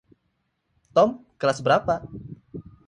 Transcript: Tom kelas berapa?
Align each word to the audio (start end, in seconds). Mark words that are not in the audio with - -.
Tom 0.97 1.09
kelas 1.39 1.59
berapa? 1.65 1.95